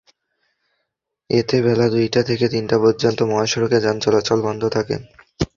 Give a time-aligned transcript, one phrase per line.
[1.29, 4.95] এতে বেলা দুইটা থেকে তিনটা পর্যন্ত মহাসড়কে যান চলাচল বন্ধ থাকে।